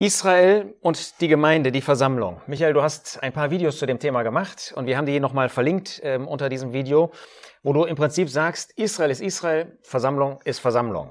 Israel 0.00 0.76
und 0.80 1.20
die 1.20 1.26
Gemeinde, 1.26 1.72
die 1.72 1.80
Versammlung. 1.80 2.40
Michael, 2.46 2.72
du 2.72 2.82
hast 2.82 3.20
ein 3.20 3.32
paar 3.32 3.50
Videos 3.50 3.78
zu 3.78 3.86
dem 3.86 3.98
Thema 3.98 4.22
gemacht 4.22 4.72
und 4.76 4.86
wir 4.86 4.96
haben 4.96 5.06
die 5.06 5.18
nochmal 5.18 5.48
verlinkt 5.48 6.00
äh, 6.04 6.18
unter 6.24 6.48
diesem 6.48 6.72
Video, 6.72 7.10
wo 7.64 7.72
du 7.72 7.82
im 7.82 7.96
Prinzip 7.96 8.28
sagst, 8.28 8.70
Israel 8.78 9.10
ist 9.10 9.20
Israel, 9.20 9.76
Versammlung 9.82 10.40
ist 10.44 10.60
Versammlung. 10.60 11.10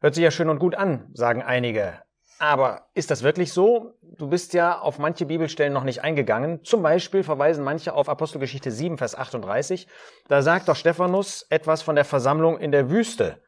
Hört 0.00 0.14
sich 0.14 0.24
ja 0.24 0.30
schön 0.30 0.48
und 0.48 0.60
gut 0.60 0.74
an, 0.74 1.10
sagen 1.12 1.42
einige. 1.42 2.00
Aber 2.38 2.88
ist 2.94 3.10
das 3.10 3.22
wirklich 3.22 3.52
so? 3.52 3.98
Du 4.00 4.28
bist 4.28 4.54
ja 4.54 4.80
auf 4.80 4.98
manche 4.98 5.26
Bibelstellen 5.26 5.74
noch 5.74 5.84
nicht 5.84 6.02
eingegangen. 6.02 6.64
Zum 6.64 6.82
Beispiel 6.82 7.24
verweisen 7.24 7.62
manche 7.62 7.92
auf 7.92 8.08
Apostelgeschichte 8.08 8.70
7, 8.70 8.96
Vers 8.96 9.14
38. 9.14 9.86
Da 10.28 10.40
sagt 10.40 10.68
doch 10.68 10.76
Stephanus 10.76 11.44
etwas 11.50 11.82
von 11.82 11.96
der 11.96 12.06
Versammlung 12.06 12.58
in 12.58 12.72
der 12.72 12.88
Wüste. 12.88 13.42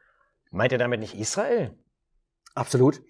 Meint 0.51 0.73
er 0.73 0.77
damit 0.77 0.99
nicht 0.99 1.15
Israel? 1.15 1.75
Absolut. 2.53 3.01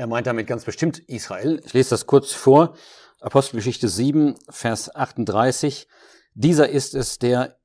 Er 0.00 0.06
meint 0.06 0.26
damit 0.26 0.46
ganz 0.46 0.64
bestimmt 0.64 0.98
Israel. 0.98 1.60
Ich 1.62 1.74
lese 1.74 1.90
das 1.90 2.06
kurz 2.06 2.32
vor. 2.32 2.74
Apostelgeschichte 3.20 3.86
7, 3.86 4.34
Vers 4.48 4.96
38. 4.96 5.86
Dieser 6.32 6.70
ist 6.70 6.94
es, 6.94 7.18
der 7.18 7.58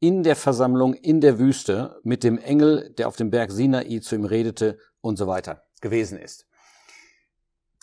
in 0.00 0.22
der 0.22 0.34
Versammlung 0.34 0.94
in 0.94 1.20
der 1.20 1.38
Wüste 1.38 2.00
mit 2.02 2.24
dem 2.24 2.38
Engel, 2.38 2.94
der 2.96 3.08
auf 3.08 3.16
dem 3.16 3.28
Berg 3.28 3.50
Sinai 3.50 3.98
zu 3.98 4.14
ihm 4.14 4.24
redete 4.24 4.78
und 5.02 5.18
so 5.18 5.26
weiter 5.26 5.64
gewesen 5.82 6.16
ist. 6.16 6.46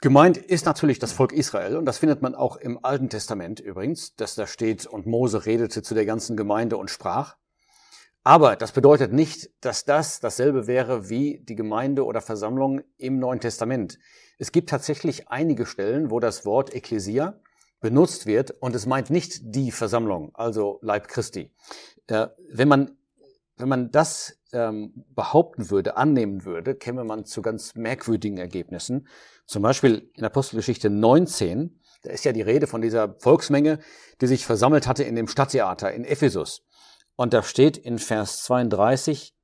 Gemeint 0.02 0.38
ist 0.38 0.66
natürlich 0.66 0.98
das 0.98 1.12
Volk 1.12 1.32
Israel 1.32 1.78
und 1.78 1.86
das 1.86 2.00
findet 2.00 2.24
man 2.24 2.34
auch 2.34 2.58
im 2.58 2.84
Alten 2.84 3.10
Testament 3.10 3.60
übrigens, 3.60 4.16
dass 4.16 4.34
da 4.34 4.48
steht 4.48 4.88
und 4.88 5.06
Mose 5.06 5.46
redete 5.46 5.84
zu 5.84 5.94
der 5.94 6.08
ganzen 6.08 6.36
Gemeinde 6.36 6.78
und 6.78 6.90
sprach. 6.90 7.36
Aber 8.24 8.56
das 8.56 8.72
bedeutet 8.72 9.14
nicht, 9.14 9.50
dass 9.62 9.86
das 9.86 10.20
dasselbe 10.20 10.68
wäre 10.68 11.10
wie 11.10 11.40
die 11.44 11.56
Gemeinde 11.56 12.06
oder 12.06 12.22
Versammlung 12.22 12.82
im 12.98 13.20
Neuen 13.20 13.40
Testament. 13.40 13.98
Es 14.38 14.52
gibt 14.52 14.70
tatsächlich 14.70 15.30
einige 15.30 15.66
Stellen, 15.66 16.12
wo 16.12 16.20
das 16.20 16.46
Wort 16.46 16.74
Ekklesia 16.74 17.40
benutzt 17.80 18.26
wird 18.26 18.52
und 18.52 18.76
es 18.76 18.86
meint 18.86 19.10
nicht 19.10 19.40
die 19.44 19.72
Versammlung, 19.72 20.32
also 20.34 20.80
Leib 20.82 21.08
Christi. 21.08 21.54
Äh, 22.08 22.28
wenn 22.52 22.68
man 22.68 22.98
wenn 23.60 23.70
man 23.70 23.92
das 23.92 24.40
ähm, 24.54 25.06
behaupten 25.14 25.70
würde, 25.70 25.98
annehmen 25.98 26.46
würde, 26.46 26.76
käme 26.76 27.04
man 27.04 27.26
zu 27.26 27.42
ganz 27.42 27.76
merkwürdigen 27.76 28.38
Ergebnissen. 28.38 29.08
Zum 29.46 29.62
Beispiel 29.62 30.10
in 30.16 30.24
Apostelgeschichte 30.24 30.90
19, 30.90 31.82
da 32.04 32.12
ist 32.12 32.24
ja 32.24 32.32
die 32.32 32.42
Rede 32.42 32.66
von 32.66 32.82
dieser 32.82 33.16
Volksmenge, 33.20 33.80
die 34.22 34.28
sich 34.28 34.46
versammelt 34.46 34.88
hatte 34.88 35.04
in 35.04 35.16
dem 35.16 35.28
Stadttheater 35.28 35.92
in 35.92 36.06
Ephesus. 36.06 36.66
Und 37.20 37.34
da 37.34 37.44
steht 37.44 37.76
in 37.76 38.00
Vers 38.00 38.44
32, 38.44 39.36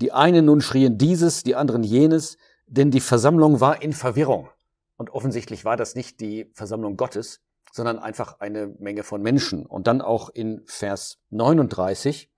die 0.00 0.12
einen 0.12 0.46
nun 0.46 0.62
schrien 0.62 0.96
dieses, 0.96 1.42
die 1.42 1.56
anderen 1.56 1.84
jenes, 1.84 2.38
denn 2.66 2.90
die 2.90 3.00
Versammlung 3.00 3.60
war 3.60 3.82
in 3.82 3.92
Verwirrung. 3.92 4.48
Und 4.96 5.10
offensichtlich 5.10 5.66
war 5.66 5.76
das 5.76 5.94
nicht 5.94 6.20
die 6.20 6.50
Versammlung 6.54 6.96
Gottes, 6.96 7.42
sondern 7.70 7.98
einfach 7.98 8.40
eine 8.40 8.68
Menge 8.78 9.02
von 9.02 9.20
Menschen. 9.20 9.66
Und 9.66 9.86
dann 9.86 10.00
auch 10.00 10.30
in 10.30 10.62
Vers 10.64 11.18
39, 11.28 12.32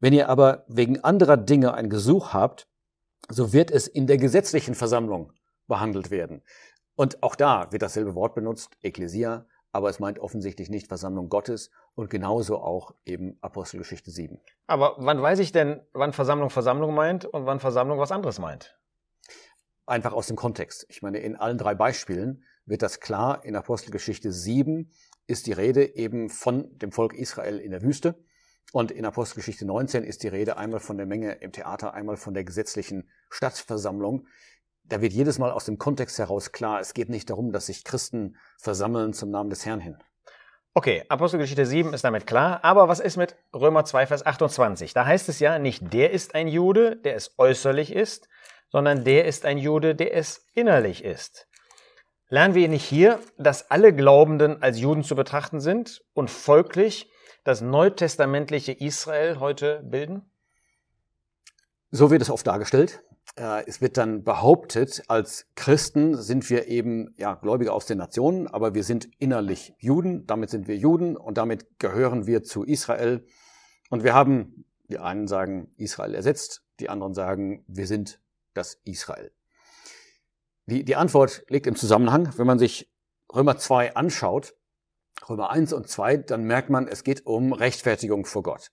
wenn 0.00 0.14
ihr 0.14 0.30
aber 0.30 0.64
wegen 0.68 1.04
anderer 1.04 1.36
Dinge 1.36 1.74
ein 1.74 1.90
Gesuch 1.90 2.32
habt, 2.32 2.66
so 3.28 3.52
wird 3.52 3.70
es 3.70 3.86
in 3.86 4.06
der 4.06 4.16
gesetzlichen 4.16 4.74
Versammlung 4.74 5.34
behandelt 5.66 6.10
werden. 6.10 6.42
Und 6.94 7.22
auch 7.22 7.36
da 7.36 7.70
wird 7.72 7.82
dasselbe 7.82 8.14
Wort 8.14 8.34
benutzt, 8.34 8.70
Ekklesia, 8.80 9.44
aber 9.72 9.90
es 9.90 10.00
meint 10.00 10.18
offensichtlich 10.18 10.70
nicht 10.70 10.88
Versammlung 10.88 11.28
Gottes 11.28 11.70
und 11.94 12.10
genauso 12.10 12.58
auch 12.58 12.94
eben 13.04 13.38
Apostelgeschichte 13.40 14.10
7. 14.10 14.40
Aber 14.66 14.96
wann 14.98 15.20
weiß 15.20 15.38
ich 15.40 15.52
denn, 15.52 15.80
wann 15.92 16.12
Versammlung 16.12 16.50
Versammlung 16.50 16.94
meint 16.94 17.24
und 17.24 17.46
wann 17.46 17.60
Versammlung 17.60 17.98
was 17.98 18.12
anderes 18.12 18.38
meint? 18.38 18.78
Einfach 19.86 20.12
aus 20.12 20.26
dem 20.26 20.36
Kontext. 20.36 20.86
Ich 20.88 21.02
meine, 21.02 21.18
in 21.18 21.36
allen 21.36 21.58
drei 21.58 21.74
Beispielen 21.74 22.44
wird 22.66 22.82
das 22.82 23.00
klar. 23.00 23.44
In 23.44 23.56
Apostelgeschichte 23.56 24.32
7 24.32 24.90
ist 25.26 25.46
die 25.46 25.52
Rede 25.52 25.96
eben 25.96 26.28
von 26.28 26.78
dem 26.78 26.92
Volk 26.92 27.14
Israel 27.14 27.58
in 27.58 27.70
der 27.70 27.82
Wüste. 27.82 28.22
Und 28.72 28.90
in 28.90 29.06
Apostelgeschichte 29.06 29.64
19 29.64 30.04
ist 30.04 30.22
die 30.22 30.28
Rede 30.28 30.58
einmal 30.58 30.80
von 30.80 30.98
der 30.98 31.06
Menge 31.06 31.32
im 31.36 31.52
Theater, 31.52 31.94
einmal 31.94 32.18
von 32.18 32.34
der 32.34 32.44
gesetzlichen 32.44 33.08
Stadtversammlung 33.30 34.26
da 34.88 35.00
wird 35.00 35.12
jedes 35.12 35.38
Mal 35.38 35.50
aus 35.50 35.64
dem 35.64 35.78
Kontext 35.78 36.18
heraus 36.18 36.52
klar, 36.52 36.80
es 36.80 36.94
geht 36.94 37.08
nicht 37.08 37.30
darum, 37.30 37.52
dass 37.52 37.66
sich 37.66 37.84
Christen 37.84 38.36
versammeln 38.58 39.12
zum 39.12 39.30
Namen 39.30 39.50
des 39.50 39.66
Herrn 39.66 39.80
hin. 39.80 39.98
Okay, 40.74 41.04
Apostelgeschichte 41.08 41.66
7 41.66 41.92
ist 41.92 42.04
damit 42.04 42.26
klar, 42.26 42.60
aber 42.62 42.88
was 42.88 43.00
ist 43.00 43.16
mit 43.16 43.36
Römer 43.52 43.84
2, 43.84 44.06
Vers 44.06 44.24
28? 44.24 44.94
Da 44.94 45.06
heißt 45.06 45.28
es 45.28 45.40
ja, 45.40 45.58
nicht 45.58 45.92
der 45.92 46.12
ist 46.12 46.34
ein 46.34 46.46
Jude, 46.46 46.96
der 46.96 47.16
es 47.16 47.34
äußerlich 47.36 47.92
ist, 47.92 48.28
sondern 48.70 49.04
der 49.04 49.24
ist 49.24 49.44
ein 49.44 49.58
Jude, 49.58 49.94
der 49.94 50.14
es 50.14 50.46
innerlich 50.54 51.04
ist. 51.04 51.48
Lernen 52.28 52.54
wir 52.54 52.68
nicht 52.68 52.84
hier, 52.84 53.20
dass 53.38 53.70
alle 53.70 53.94
Glaubenden 53.94 54.62
als 54.62 54.78
Juden 54.78 55.02
zu 55.02 55.16
betrachten 55.16 55.60
sind 55.60 56.02
und 56.12 56.30
folglich 56.30 57.10
das 57.42 57.62
neutestamentliche 57.62 58.72
Israel 58.72 59.40
heute 59.40 59.82
bilden? 59.82 60.30
So 61.90 62.10
wird 62.10 62.20
es 62.20 62.30
oft 62.30 62.46
dargestellt. 62.46 63.02
Äh, 63.38 63.66
es 63.66 63.80
wird 63.80 63.96
dann 63.96 64.24
behauptet, 64.24 65.04
als 65.08 65.46
Christen 65.54 66.16
sind 66.16 66.50
wir 66.50 66.66
eben 66.66 67.14
ja 67.16 67.34
Gläubige 67.34 67.72
aus 67.72 67.86
den 67.86 67.98
Nationen, 67.98 68.48
aber 68.48 68.74
wir 68.74 68.84
sind 68.84 69.08
innerlich 69.18 69.74
Juden, 69.78 70.26
damit 70.26 70.50
sind 70.50 70.66
wir 70.66 70.76
Juden 70.76 71.16
und 71.16 71.38
damit 71.38 71.78
gehören 71.78 72.26
wir 72.26 72.42
zu 72.42 72.64
Israel. 72.64 73.24
Und 73.90 74.02
wir 74.02 74.12
haben, 74.12 74.64
die 74.88 74.98
einen 74.98 75.28
sagen, 75.28 75.72
Israel 75.76 76.14
ersetzt, 76.14 76.64
die 76.80 76.88
anderen 76.88 77.14
sagen, 77.14 77.64
wir 77.68 77.86
sind 77.86 78.20
das 78.54 78.80
Israel. 78.84 79.30
Die, 80.66 80.84
die 80.84 80.96
Antwort 80.96 81.44
liegt 81.48 81.66
im 81.66 81.76
Zusammenhang. 81.76 82.32
Wenn 82.36 82.46
man 82.46 82.58
sich 82.58 82.90
Römer 83.34 83.56
2 83.56 83.94
anschaut, 83.94 84.54
Römer 85.28 85.50
1 85.50 85.72
und 85.72 85.88
2, 85.88 86.18
dann 86.18 86.44
merkt 86.44 86.70
man, 86.70 86.88
es 86.88 87.04
geht 87.04 87.24
um 87.24 87.52
Rechtfertigung 87.52 88.26
vor 88.26 88.42
Gott. 88.42 88.70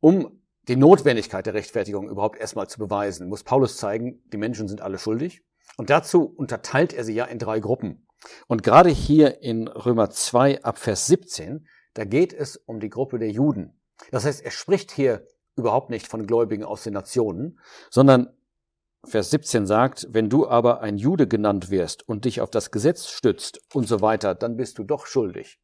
Um 0.00 0.41
die 0.68 0.76
Notwendigkeit 0.76 1.46
der 1.46 1.54
Rechtfertigung 1.54 2.08
überhaupt 2.08 2.38
erstmal 2.38 2.68
zu 2.68 2.78
beweisen, 2.78 3.28
muss 3.28 3.42
Paulus 3.42 3.76
zeigen, 3.76 4.22
die 4.32 4.36
Menschen 4.36 4.68
sind 4.68 4.80
alle 4.80 4.98
schuldig. 4.98 5.42
Und 5.76 5.90
dazu 5.90 6.24
unterteilt 6.24 6.92
er 6.92 7.04
sie 7.04 7.14
ja 7.14 7.24
in 7.24 7.38
drei 7.38 7.60
Gruppen. 7.60 8.06
Und 8.46 8.62
gerade 8.62 8.90
hier 8.90 9.42
in 9.42 9.66
Römer 9.66 10.10
2 10.10 10.62
ab 10.62 10.78
Vers 10.78 11.06
17, 11.06 11.66
da 11.94 12.04
geht 12.04 12.32
es 12.32 12.56
um 12.56 12.78
die 12.78 12.90
Gruppe 12.90 13.18
der 13.18 13.30
Juden. 13.30 13.80
Das 14.10 14.24
heißt, 14.24 14.42
er 14.42 14.50
spricht 14.50 14.92
hier 14.92 15.26
überhaupt 15.56 15.90
nicht 15.90 16.06
von 16.06 16.26
Gläubigen 16.26 16.64
aus 16.64 16.84
den 16.84 16.94
Nationen, 16.94 17.58
sondern 17.90 18.28
Vers 19.04 19.30
17 19.30 19.66
sagt, 19.66 20.06
wenn 20.10 20.30
du 20.30 20.46
aber 20.46 20.80
ein 20.80 20.96
Jude 20.96 21.26
genannt 21.26 21.70
wirst 21.70 22.08
und 22.08 22.24
dich 22.24 22.40
auf 22.40 22.50
das 22.50 22.70
Gesetz 22.70 23.08
stützt 23.08 23.60
und 23.74 23.88
so 23.88 24.00
weiter, 24.00 24.34
dann 24.36 24.56
bist 24.56 24.78
du 24.78 24.84
doch 24.84 25.06
schuldig. 25.06 25.58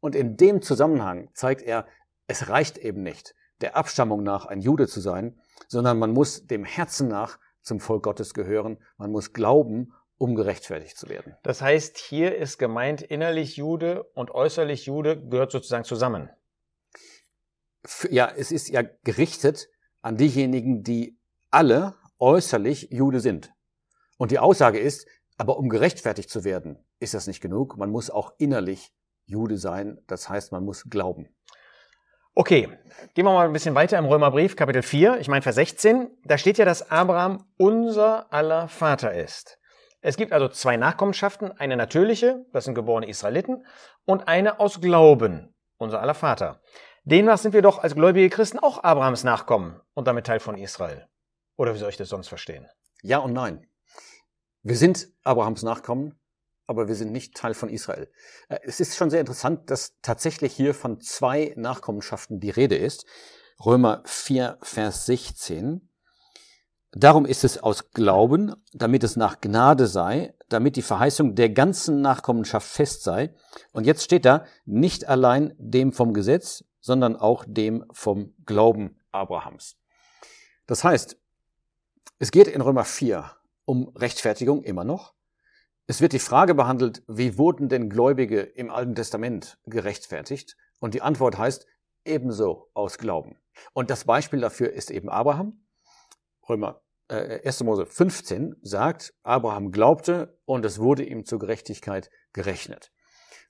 Und 0.00 0.14
in 0.14 0.36
dem 0.38 0.62
Zusammenhang 0.62 1.28
zeigt 1.34 1.60
er, 1.62 1.86
es 2.26 2.48
reicht 2.48 2.78
eben 2.78 3.02
nicht, 3.02 3.34
der 3.60 3.76
Abstammung 3.76 4.22
nach 4.22 4.46
ein 4.46 4.60
Jude 4.60 4.88
zu 4.88 5.00
sein, 5.00 5.38
sondern 5.68 5.98
man 5.98 6.12
muss 6.12 6.46
dem 6.46 6.64
Herzen 6.64 7.08
nach 7.08 7.38
zum 7.62 7.80
Volk 7.80 8.02
Gottes 8.02 8.34
gehören. 8.34 8.78
Man 8.96 9.12
muss 9.12 9.32
glauben, 9.32 9.92
um 10.18 10.34
gerechtfertigt 10.34 10.96
zu 10.98 11.08
werden. 11.08 11.36
Das 11.42 11.62
heißt, 11.62 11.98
hier 11.98 12.36
ist 12.36 12.58
gemeint, 12.58 13.02
innerlich 13.02 13.56
Jude 13.56 14.04
und 14.14 14.30
äußerlich 14.30 14.86
Jude 14.86 15.20
gehört 15.28 15.52
sozusagen 15.52 15.84
zusammen. 15.84 16.30
Ja, 18.10 18.30
es 18.36 18.52
ist 18.52 18.68
ja 18.68 18.82
gerichtet 19.04 19.68
an 20.02 20.16
diejenigen, 20.16 20.82
die 20.82 21.18
alle 21.50 21.94
äußerlich 22.18 22.88
Jude 22.90 23.20
sind. 23.20 23.52
Und 24.18 24.30
die 24.30 24.38
Aussage 24.38 24.78
ist, 24.78 25.06
aber 25.38 25.56
um 25.56 25.70
gerechtfertigt 25.70 26.28
zu 26.28 26.44
werden, 26.44 26.84
ist 26.98 27.14
das 27.14 27.26
nicht 27.26 27.40
genug. 27.40 27.78
Man 27.78 27.90
muss 27.90 28.10
auch 28.10 28.34
innerlich 28.36 28.92
Jude 29.24 29.56
sein. 29.56 30.02
Das 30.06 30.28
heißt, 30.28 30.52
man 30.52 30.64
muss 30.64 30.90
glauben. 30.90 31.30
Okay, 32.34 32.68
gehen 33.14 33.24
wir 33.24 33.32
mal 33.32 33.46
ein 33.46 33.52
bisschen 33.52 33.74
weiter 33.74 33.98
im 33.98 34.04
Römerbrief, 34.04 34.54
Kapitel 34.54 34.82
4, 34.82 35.18
ich 35.18 35.26
meine 35.26 35.42
Vers 35.42 35.56
16. 35.56 36.16
Da 36.24 36.38
steht 36.38 36.58
ja, 36.58 36.64
dass 36.64 36.88
Abraham 36.88 37.44
unser 37.58 38.32
aller 38.32 38.68
Vater 38.68 39.12
ist. 39.12 39.58
Es 40.00 40.16
gibt 40.16 40.32
also 40.32 40.46
zwei 40.46 40.76
Nachkommenschaften, 40.76 41.50
eine 41.50 41.76
natürliche, 41.76 42.46
das 42.52 42.66
sind 42.66 42.76
geborene 42.76 43.08
Israeliten, 43.08 43.66
und 44.04 44.28
eine 44.28 44.60
aus 44.60 44.80
Glauben, 44.80 45.52
unser 45.76 46.00
aller 46.00 46.14
Vater. 46.14 46.62
Demnach 47.02 47.38
sind 47.38 47.52
wir 47.52 47.62
doch 47.62 47.82
als 47.82 47.96
gläubige 47.96 48.30
Christen 48.30 48.60
auch 48.60 48.84
Abrahams 48.84 49.24
Nachkommen 49.24 49.80
und 49.94 50.06
damit 50.06 50.26
Teil 50.26 50.38
von 50.38 50.56
Israel. 50.56 51.08
Oder 51.56 51.74
wie 51.74 51.78
soll 51.78 51.90
ich 51.90 51.96
das 51.96 52.10
sonst 52.10 52.28
verstehen? 52.28 52.68
Ja 53.02 53.18
und 53.18 53.32
nein. 53.32 53.66
Wir 54.62 54.76
sind 54.76 55.08
Abrahams 55.24 55.64
Nachkommen, 55.64 56.19
aber 56.70 56.86
wir 56.86 56.94
sind 56.94 57.10
nicht 57.10 57.34
Teil 57.34 57.52
von 57.52 57.68
Israel. 57.68 58.08
Äh, 58.48 58.60
es 58.62 58.78
ist 58.78 58.96
schon 58.96 59.10
sehr 59.10 59.18
interessant, 59.18 59.70
dass 59.70 59.98
tatsächlich 60.02 60.52
hier 60.54 60.72
von 60.72 61.00
zwei 61.00 61.52
Nachkommenschaften 61.56 62.38
die 62.38 62.50
Rede 62.50 62.76
ist. 62.76 63.04
Römer 63.66 64.02
4, 64.06 64.56
Vers 64.62 65.04
16. 65.06 65.90
Darum 66.92 67.26
ist 67.26 67.42
es 67.42 67.58
aus 67.58 67.90
Glauben, 67.90 68.54
damit 68.72 69.02
es 69.02 69.16
nach 69.16 69.40
Gnade 69.40 69.88
sei, 69.88 70.34
damit 70.48 70.76
die 70.76 70.82
Verheißung 70.82 71.34
der 71.34 71.50
ganzen 71.50 72.02
Nachkommenschaft 72.02 72.68
fest 72.68 73.02
sei. 73.02 73.34
Und 73.72 73.84
jetzt 73.84 74.04
steht 74.04 74.24
da, 74.24 74.44
nicht 74.64 75.08
allein 75.08 75.54
dem 75.58 75.92
vom 75.92 76.14
Gesetz, 76.14 76.64
sondern 76.80 77.16
auch 77.16 77.44
dem 77.48 77.84
vom 77.90 78.32
Glauben 78.46 79.00
Abrahams. 79.10 79.76
Das 80.68 80.84
heißt, 80.84 81.16
es 82.20 82.30
geht 82.30 82.46
in 82.46 82.60
Römer 82.60 82.84
4 82.84 83.28
um 83.64 83.88
Rechtfertigung 83.96 84.62
immer 84.62 84.84
noch. 84.84 85.14
Es 85.86 86.00
wird 86.00 86.12
die 86.12 86.18
Frage 86.18 86.54
behandelt, 86.54 87.02
wie 87.08 87.36
wurden 87.36 87.68
denn 87.68 87.90
Gläubige 87.90 88.40
im 88.40 88.70
Alten 88.70 88.94
Testament 88.94 89.58
gerechtfertigt? 89.66 90.56
Und 90.78 90.94
die 90.94 91.02
Antwort 91.02 91.36
heißt 91.36 91.66
ebenso 92.04 92.70
aus 92.74 92.98
Glauben. 92.98 93.36
Und 93.72 93.90
das 93.90 94.04
Beispiel 94.04 94.40
dafür 94.40 94.72
ist 94.72 94.90
eben 94.90 95.08
Abraham. 95.08 95.64
Römer 96.48 96.82
äh, 97.08 97.46
1. 97.46 97.64
Mose 97.64 97.86
15 97.86 98.56
sagt, 98.62 99.14
Abraham 99.22 99.72
glaubte 99.72 100.38
und 100.44 100.64
es 100.64 100.78
wurde 100.78 101.04
ihm 101.04 101.24
zur 101.24 101.38
Gerechtigkeit 101.38 102.10
gerechnet. 102.32 102.92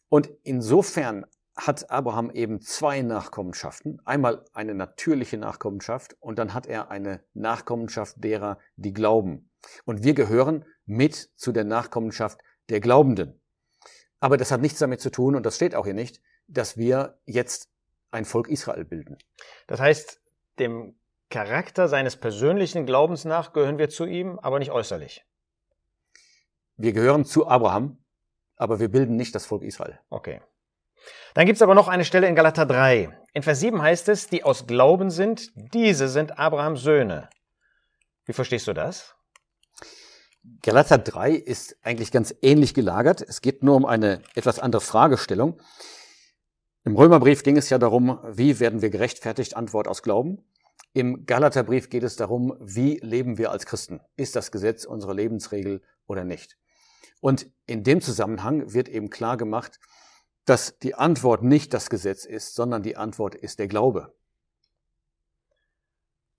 Und 0.08 0.30
insofern 0.42 1.26
hat 1.56 1.90
Abraham 1.90 2.30
eben 2.30 2.60
zwei 2.60 3.02
Nachkommenschaften. 3.02 4.00
Einmal 4.04 4.44
eine 4.52 4.74
natürliche 4.74 5.36
Nachkommenschaft 5.36 6.16
und 6.20 6.38
dann 6.38 6.54
hat 6.54 6.66
er 6.66 6.90
eine 6.90 7.22
Nachkommenschaft 7.34 8.16
derer, 8.22 8.58
die 8.76 8.92
glauben. 8.92 9.49
Und 9.84 10.02
wir 10.04 10.14
gehören 10.14 10.64
mit 10.86 11.30
zu 11.36 11.52
der 11.52 11.64
Nachkommenschaft 11.64 12.40
der 12.68 12.80
Glaubenden. 12.80 13.40
Aber 14.20 14.36
das 14.36 14.50
hat 14.50 14.60
nichts 14.60 14.78
damit 14.78 15.00
zu 15.00 15.10
tun, 15.10 15.34
und 15.34 15.44
das 15.46 15.56
steht 15.56 15.74
auch 15.74 15.84
hier 15.84 15.94
nicht, 15.94 16.20
dass 16.46 16.76
wir 16.76 17.18
jetzt 17.24 17.68
ein 18.10 18.24
Volk 18.24 18.48
Israel 18.48 18.84
bilden. 18.84 19.18
Das 19.66 19.80
heißt, 19.80 20.20
dem 20.58 20.96
Charakter 21.30 21.88
seines 21.88 22.16
persönlichen 22.16 22.86
Glaubens 22.86 23.24
nach 23.24 23.52
gehören 23.52 23.78
wir 23.78 23.88
zu 23.88 24.04
ihm, 24.04 24.38
aber 24.38 24.58
nicht 24.58 24.72
äußerlich. 24.72 25.24
Wir 26.76 26.92
gehören 26.92 27.24
zu 27.24 27.46
Abraham, 27.46 27.98
aber 28.56 28.80
wir 28.80 28.90
bilden 28.90 29.16
nicht 29.16 29.34
das 29.34 29.46
Volk 29.46 29.62
Israel. 29.62 30.00
Okay. 30.10 30.40
Dann 31.34 31.46
gibt 31.46 31.56
es 31.56 31.62
aber 31.62 31.74
noch 31.74 31.88
eine 31.88 32.04
Stelle 32.04 32.26
in 32.26 32.34
Galater 32.34 32.66
3. 32.66 33.16
In 33.32 33.42
Vers 33.42 33.60
7 33.60 33.80
heißt 33.80 34.08
es, 34.08 34.26
die 34.26 34.44
aus 34.44 34.66
Glauben 34.66 35.10
sind, 35.10 35.52
diese 35.54 36.08
sind 36.08 36.38
Abrahams 36.38 36.82
Söhne. 36.82 37.30
Wie 38.24 38.32
verstehst 38.32 38.66
du 38.66 38.72
das? 38.72 39.14
Galater 40.62 40.98
3 40.98 41.32
ist 41.32 41.76
eigentlich 41.82 42.12
ganz 42.12 42.34
ähnlich 42.40 42.72
gelagert. 42.72 43.20
Es 43.20 43.40
geht 43.42 43.62
nur 43.62 43.76
um 43.76 43.84
eine 43.84 44.22
etwas 44.34 44.58
andere 44.58 44.80
Fragestellung. 44.80 45.60
Im 46.84 46.96
Römerbrief 46.96 47.42
ging 47.42 47.58
es 47.58 47.68
ja 47.68 47.78
darum, 47.78 48.18
wie 48.24 48.58
werden 48.58 48.80
wir 48.80 48.88
gerechtfertigt? 48.88 49.54
Antwort 49.54 49.86
aus 49.86 50.02
Glauben. 50.02 50.42
Im 50.94 51.26
Galaterbrief 51.26 51.90
geht 51.90 52.02
es 52.02 52.16
darum, 52.16 52.56
wie 52.58 52.98
leben 53.02 53.36
wir 53.36 53.50
als 53.50 53.66
Christen? 53.66 54.00
Ist 54.16 54.34
das 54.34 54.50
Gesetz 54.50 54.84
unsere 54.84 55.12
Lebensregel 55.12 55.82
oder 56.06 56.24
nicht? 56.24 56.56
Und 57.20 57.50
in 57.66 57.84
dem 57.84 58.00
Zusammenhang 58.00 58.72
wird 58.72 58.88
eben 58.88 59.10
klar 59.10 59.36
gemacht, 59.36 59.78
dass 60.46 60.78
die 60.78 60.94
Antwort 60.94 61.42
nicht 61.42 61.74
das 61.74 61.90
Gesetz 61.90 62.24
ist, 62.24 62.54
sondern 62.54 62.82
die 62.82 62.96
Antwort 62.96 63.34
ist 63.34 63.58
der 63.58 63.68
Glaube. 63.68 64.14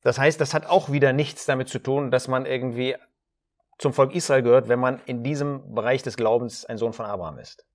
Das 0.01 0.17
heißt, 0.17 0.41
das 0.41 0.55
hat 0.55 0.65
auch 0.65 0.91
wieder 0.91 1.13
nichts 1.13 1.45
damit 1.45 1.69
zu 1.69 1.77
tun, 1.77 2.09
dass 2.09 2.27
man 2.27 2.47
irgendwie 2.47 2.95
zum 3.81 3.93
Volk 3.93 4.13
Israel 4.13 4.43
gehört, 4.43 4.69
wenn 4.69 4.79
man 4.79 5.01
in 5.07 5.23
diesem 5.23 5.73
Bereich 5.73 6.03
des 6.03 6.15
Glaubens 6.15 6.65
ein 6.65 6.77
Sohn 6.77 6.93
von 6.93 7.07
Abraham 7.07 7.39
ist. 7.39 7.65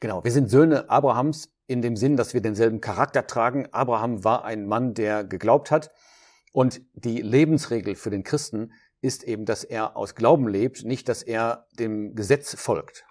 Genau, 0.00 0.22
wir 0.22 0.30
sind 0.30 0.48
Söhne 0.48 0.88
Abrahams 0.88 1.52
in 1.66 1.82
dem 1.82 1.96
Sinn, 1.96 2.16
dass 2.16 2.34
wir 2.34 2.40
denselben 2.40 2.80
Charakter 2.80 3.26
tragen. 3.26 3.66
Abraham 3.72 4.22
war 4.22 4.44
ein 4.44 4.66
Mann, 4.66 4.94
der 4.94 5.24
geglaubt 5.24 5.72
hat. 5.72 5.90
Und 6.52 6.80
die 6.94 7.20
Lebensregel 7.20 7.96
für 7.96 8.10
den 8.10 8.22
Christen 8.22 8.72
ist 9.00 9.24
eben, 9.24 9.44
dass 9.44 9.64
er 9.64 9.96
aus 9.96 10.14
Glauben 10.14 10.46
lebt, 10.48 10.84
nicht, 10.84 11.08
dass 11.08 11.22
er 11.22 11.66
dem 11.78 12.14
Gesetz 12.14 12.54
folgt. 12.54 13.04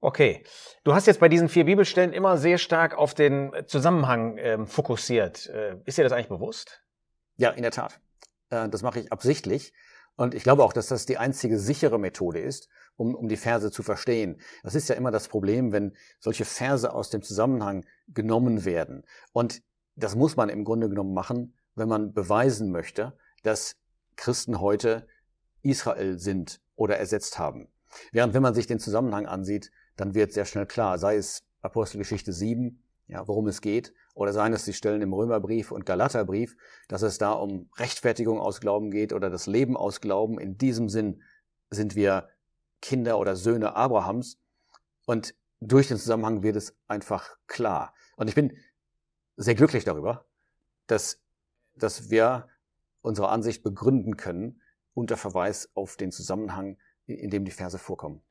Okay. 0.00 0.42
Du 0.84 0.94
hast 0.94 1.06
jetzt 1.06 1.20
bei 1.20 1.28
diesen 1.28 1.50
vier 1.50 1.66
Bibelstellen 1.66 2.14
immer 2.14 2.38
sehr 2.38 2.56
stark 2.56 2.96
auf 2.96 3.12
den 3.12 3.52
Zusammenhang 3.66 4.38
ähm, 4.38 4.66
fokussiert. 4.66 5.48
Äh, 5.48 5.76
ist 5.84 5.98
dir 5.98 6.04
das 6.04 6.12
eigentlich 6.12 6.28
bewusst? 6.28 6.82
Ja, 7.36 7.50
in 7.50 7.62
der 7.62 7.70
Tat. 7.70 8.00
Äh, 8.48 8.70
das 8.70 8.82
mache 8.82 9.00
ich 9.00 9.12
absichtlich. 9.12 9.74
Und 10.16 10.34
ich 10.34 10.42
glaube 10.42 10.64
auch, 10.64 10.72
dass 10.72 10.88
das 10.88 11.06
die 11.06 11.16
einzige 11.16 11.58
sichere 11.58 11.98
Methode 11.98 12.40
ist, 12.40 12.68
um, 12.96 13.14
um 13.14 13.28
die 13.28 13.36
Verse 13.36 13.70
zu 13.70 13.82
verstehen. 13.82 14.40
Das 14.62 14.74
ist 14.74 14.88
ja 14.88 14.94
immer 14.94 15.10
das 15.10 15.28
Problem, 15.28 15.72
wenn 15.72 15.96
solche 16.18 16.44
Verse 16.44 16.92
aus 16.92 17.10
dem 17.10 17.22
Zusammenhang 17.22 17.86
genommen 18.08 18.64
werden. 18.64 19.04
Und 19.32 19.62
das 19.96 20.14
muss 20.14 20.36
man 20.36 20.48
im 20.48 20.64
Grunde 20.64 20.88
genommen 20.88 21.14
machen, 21.14 21.54
wenn 21.74 21.88
man 21.88 22.12
beweisen 22.12 22.70
möchte, 22.70 23.16
dass 23.42 23.76
Christen 24.16 24.60
heute 24.60 25.06
Israel 25.62 26.18
sind 26.18 26.60
oder 26.76 26.98
ersetzt 26.98 27.38
haben. 27.38 27.68
Während 28.12 28.34
wenn 28.34 28.42
man 28.42 28.54
sich 28.54 28.66
den 28.66 28.78
Zusammenhang 28.78 29.26
ansieht, 29.26 29.70
dann 29.96 30.14
wird 30.14 30.32
sehr 30.32 30.44
schnell 30.44 30.66
klar, 30.66 30.98
sei 30.98 31.16
es 31.16 31.42
Apostelgeschichte 31.62 32.32
7, 32.32 32.82
ja, 33.08 33.26
worum 33.26 33.48
es 33.48 33.60
geht, 33.60 33.92
oder 34.14 34.32
seien 34.32 34.52
es 34.52 34.64
die 34.64 34.72
Stellen 34.72 35.02
im 35.02 35.12
Römerbrief 35.12 35.70
und 35.70 35.86
Galaterbrief, 35.86 36.56
dass 36.88 37.02
es 37.02 37.18
da 37.18 37.32
um 37.32 37.70
Rechtfertigung 37.76 38.40
aus 38.40 38.60
Glauben 38.60 38.90
geht 38.90 39.12
oder 39.12 39.30
das 39.30 39.46
Leben 39.46 39.76
aus 39.76 40.00
Glauben. 40.00 40.38
In 40.38 40.58
diesem 40.58 40.88
Sinn 40.88 41.22
sind 41.70 41.94
wir 41.94 42.28
Kinder 42.82 43.18
oder 43.18 43.36
Söhne 43.36 43.76
Abrahams 43.76 44.38
und 45.06 45.34
durch 45.60 45.88
den 45.88 45.98
Zusammenhang 45.98 46.42
wird 46.42 46.56
es 46.56 46.74
einfach 46.88 47.36
klar. 47.46 47.94
Und 48.16 48.28
ich 48.28 48.34
bin 48.34 48.56
sehr 49.36 49.54
glücklich 49.54 49.84
darüber, 49.84 50.26
dass, 50.86 51.20
dass 51.74 52.10
wir 52.10 52.48
unsere 53.02 53.28
Ansicht 53.28 53.62
begründen 53.62 54.16
können 54.16 54.60
unter 54.94 55.16
Verweis 55.16 55.70
auf 55.74 55.96
den 55.96 56.12
Zusammenhang, 56.12 56.78
in 57.06 57.30
dem 57.30 57.44
die 57.44 57.50
Verse 57.50 57.78
vorkommen. 57.78 58.22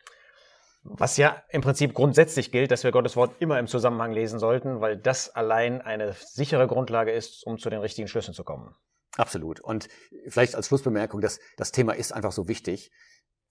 Was 0.83 1.17
ja 1.17 1.43
im 1.49 1.61
Prinzip 1.61 1.93
grundsätzlich 1.93 2.51
gilt, 2.51 2.71
dass 2.71 2.83
wir 2.83 2.91
Gottes 2.91 3.15
Wort 3.15 3.35
immer 3.39 3.59
im 3.59 3.67
Zusammenhang 3.67 4.13
lesen 4.13 4.39
sollten, 4.39 4.79
weil 4.79 4.97
das 4.97 5.29
allein 5.29 5.81
eine 5.81 6.13
sichere 6.13 6.67
Grundlage 6.67 7.11
ist, 7.11 7.45
um 7.45 7.57
zu 7.57 7.69
den 7.69 7.79
richtigen 7.79 8.07
Schlüssen 8.07 8.33
zu 8.33 8.43
kommen. 8.43 8.75
Absolut. 9.17 9.59
Und 9.59 9.89
vielleicht 10.29 10.55
als 10.55 10.67
Schlussbemerkung, 10.67 11.19
dass 11.19 11.39
das 11.57 11.71
Thema 11.71 11.93
ist 11.93 12.13
einfach 12.13 12.31
so 12.31 12.47
wichtig, 12.47 12.91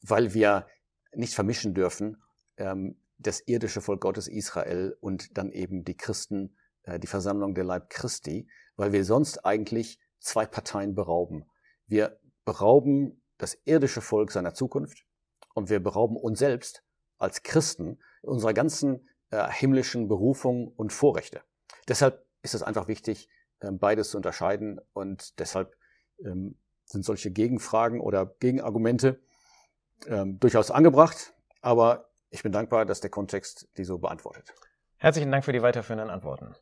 weil 0.01 0.33
wir 0.33 0.67
nicht 1.13 1.35
vermischen 1.35 1.75
dürfen, 1.75 2.23
ähm, 2.57 3.01
das 3.19 3.41
irdische 3.41 3.81
Volk 3.81 4.01
Gottes 4.01 4.29
Israel 4.29 4.97
und 5.01 5.37
dann 5.37 5.51
eben 5.51 5.85
die 5.85 5.97
Christen, 5.97 6.57
äh, 6.85 6.99
die 6.99 7.07
Versammlung 7.07 7.55
der 7.55 7.65
Leib 7.65 7.91
Christi, 7.91 8.49
weil 8.77 8.93
wir 8.93 9.05
sonst 9.05 9.45
eigentlich 9.45 9.99
zwei 10.21 10.47
Parteien 10.47 10.95
berauben. 10.95 11.45
Wir 11.87 12.19
berauben 12.45 13.23
das 13.37 13.59
irdische 13.65 14.01
Volk 14.01 14.33
seiner 14.33 14.55
Zukunft 14.55 15.05
und 15.55 15.69
wir 15.69 15.81
berauben 15.81 16.17
uns 16.17 16.39
selbst 16.39 16.85
als 17.19 17.43
Christen 17.43 17.99
unserer 18.23 18.55
ganzen 18.55 19.09
äh, 19.31 19.47
himmlischen 19.51 20.09
Berufung 20.09 20.69
und 20.69 20.93
Vorrechte. 20.93 21.43
Deshalb 21.87 22.25
ist 22.43 22.55
es 22.55 22.63
einfach 22.63 22.89
wichtig, 22.89 23.29
äh, 23.61 23.71
beides 23.71 24.11
zu 24.11 24.17
unterscheiden 24.17 24.81
und 24.93 25.39
deshalb 25.39 25.77
ähm, 26.25 26.57
sind 26.85 27.05
solche 27.05 27.31
Gegenfragen 27.31 28.01
oder 28.01 28.27
Gegenargumente 28.41 29.21
ähm, 30.07 30.39
durchaus 30.39 30.71
angebracht, 30.71 31.35
aber 31.61 32.09
ich 32.31 32.43
bin 32.43 32.53
dankbar, 32.53 32.87
dass 32.87 33.01
der 33.01 33.11
Kontext 33.11 33.69
die 33.77 33.85
so 33.85 33.99
beantwortet. 33.99 34.55
Herzlichen 34.97 35.31
Dank 35.31 35.45
für 35.45 35.53
die 35.53 35.63
weiterführenden 35.63 36.11
Antworten. 36.11 36.55